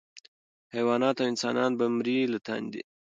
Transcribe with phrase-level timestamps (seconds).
[0.75, 2.81] حیوانان او انسانان به مري له تندي